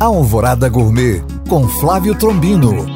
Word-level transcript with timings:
Alvorada 0.00 0.66
Gourmet 0.66 1.22
com 1.46 1.68
Flávio 1.68 2.14
Trombino. 2.14 2.86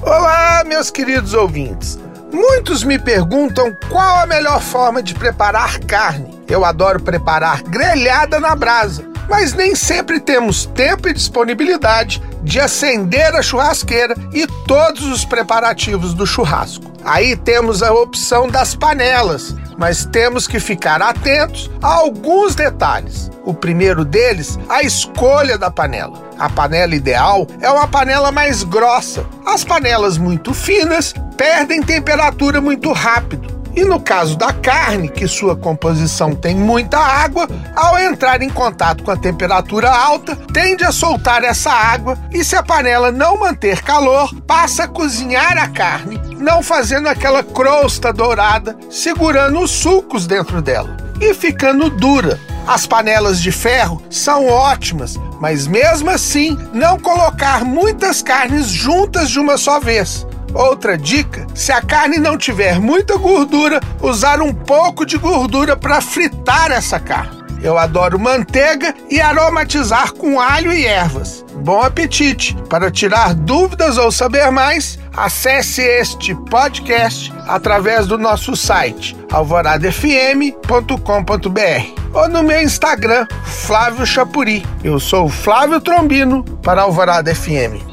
Olá, 0.00 0.62
meus 0.64 0.92
queridos 0.92 1.34
ouvintes. 1.34 1.98
Muitos 2.32 2.84
me 2.84 2.96
perguntam 2.96 3.76
qual 3.90 4.18
a 4.18 4.26
melhor 4.26 4.62
forma 4.62 5.02
de 5.02 5.12
preparar 5.12 5.80
carne. 5.80 6.40
Eu 6.46 6.64
adoro 6.64 7.02
preparar 7.02 7.64
grelhada 7.64 8.38
na 8.38 8.54
brasa, 8.54 9.04
mas 9.28 9.52
nem 9.54 9.74
sempre 9.74 10.20
temos 10.20 10.66
tempo 10.66 11.08
e 11.08 11.12
disponibilidade 11.12 12.22
de 12.46 12.60
acender 12.60 13.34
a 13.34 13.42
churrasqueira 13.42 14.14
e 14.32 14.46
todos 14.68 15.04
os 15.04 15.24
preparativos 15.24 16.14
do 16.14 16.24
churrasco. 16.24 16.92
Aí 17.04 17.34
temos 17.34 17.82
a 17.82 17.92
opção 17.92 18.48
das 18.48 18.72
panelas, 18.72 19.52
mas 19.76 20.06
temos 20.06 20.46
que 20.46 20.60
ficar 20.60 21.02
atentos 21.02 21.68
a 21.82 21.88
alguns 21.88 22.54
detalhes. 22.54 23.28
O 23.44 23.52
primeiro 23.52 24.04
deles, 24.04 24.56
a 24.68 24.80
escolha 24.84 25.58
da 25.58 25.72
panela. 25.72 26.22
A 26.38 26.48
panela 26.48 26.94
ideal 26.94 27.48
é 27.60 27.68
uma 27.68 27.88
panela 27.88 28.30
mais 28.30 28.62
grossa. 28.62 29.26
As 29.44 29.64
panelas 29.64 30.16
muito 30.16 30.54
finas 30.54 31.12
perdem 31.36 31.82
temperatura 31.82 32.60
muito 32.60 32.92
rápido. 32.92 33.55
E 33.76 33.84
no 33.84 34.00
caso 34.00 34.38
da 34.38 34.54
carne, 34.54 35.10
que 35.10 35.28
sua 35.28 35.54
composição 35.54 36.34
tem 36.34 36.56
muita 36.56 36.98
água, 36.98 37.46
ao 37.74 37.98
entrar 37.98 38.40
em 38.40 38.48
contato 38.48 39.04
com 39.04 39.10
a 39.10 39.16
temperatura 39.18 39.90
alta, 39.90 40.34
tende 40.50 40.82
a 40.82 40.90
soltar 40.90 41.44
essa 41.44 41.70
água 41.70 42.18
e, 42.32 42.42
se 42.42 42.56
a 42.56 42.62
panela 42.62 43.12
não 43.12 43.38
manter 43.38 43.82
calor, 43.82 44.34
passa 44.46 44.84
a 44.84 44.88
cozinhar 44.88 45.58
a 45.58 45.68
carne, 45.68 46.18
não 46.38 46.62
fazendo 46.62 47.06
aquela 47.06 47.42
crosta 47.42 48.14
dourada, 48.14 48.74
segurando 48.88 49.60
os 49.60 49.70
sucos 49.70 50.26
dentro 50.26 50.62
dela 50.62 50.96
e 51.20 51.34
ficando 51.34 51.90
dura. 51.90 52.40
As 52.66 52.86
panelas 52.86 53.40
de 53.40 53.52
ferro 53.52 54.02
são 54.10 54.48
ótimas, 54.48 55.16
mas 55.38 55.66
mesmo 55.66 56.10
assim, 56.10 56.58
não 56.72 56.98
colocar 56.98 57.64
muitas 57.64 58.22
carnes 58.22 58.66
juntas 58.66 59.30
de 59.30 59.38
uma 59.38 59.56
só 59.56 59.78
vez. 59.78 60.26
Outra 60.54 60.96
dica: 60.96 61.46
se 61.54 61.72
a 61.72 61.82
carne 61.82 62.18
não 62.18 62.38
tiver 62.38 62.80
muita 62.80 63.16
gordura, 63.16 63.80
usar 64.00 64.40
um 64.40 64.52
pouco 64.52 65.04
de 65.04 65.18
gordura 65.18 65.76
para 65.76 66.00
fritar 66.00 66.70
essa 66.70 66.98
carne. 66.98 67.44
Eu 67.62 67.78
adoro 67.78 68.18
manteiga 68.18 68.94
e 69.10 69.20
aromatizar 69.20 70.12
com 70.12 70.40
alho 70.40 70.72
e 70.72 70.86
ervas. 70.86 71.44
Bom 71.56 71.80
apetite! 71.80 72.54
Para 72.68 72.90
tirar 72.90 73.34
dúvidas 73.34 73.98
ou 73.98 74.12
saber 74.12 74.50
mais, 74.50 74.98
acesse 75.16 75.80
este 75.80 76.34
podcast 76.34 77.32
através 77.46 78.06
do 78.06 78.18
nosso 78.18 78.54
site 78.54 79.16
alvoradafm.com.br 79.32 82.00
ou 82.12 82.28
no 82.28 82.42
meu 82.42 82.62
Instagram, 82.62 83.26
Flávio 83.44 84.06
Chapuri. 84.06 84.64
Eu 84.84 85.00
sou 85.00 85.28
Flávio 85.28 85.80
Trombino 85.80 86.44
para 86.62 86.82
Alvorada 86.82 87.34
FM. 87.34 87.85